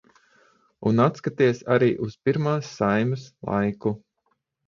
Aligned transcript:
Un 0.91 1.01
atskatieties 1.03 1.59
arī 1.75 1.89
uz 2.07 2.15
Pirmās 2.29 2.71
Saeimas 2.79 3.27
laiku! 3.51 3.93